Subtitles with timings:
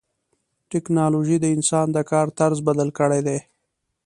[0.71, 3.39] ټکنالوجي د انسان د کار طرز بدل کړی دی.